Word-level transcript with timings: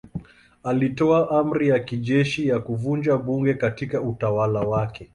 Alitoa 0.63 1.29
amri 1.29 1.69
ya 1.69 1.79
kijeshi 1.79 2.47
ya 2.47 2.59
kuvunja 2.59 3.17
bunge 3.17 3.53
katika 3.53 4.01
utawala 4.01 4.61
wake. 4.61 5.09